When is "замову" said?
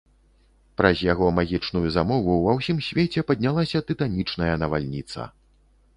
1.97-2.37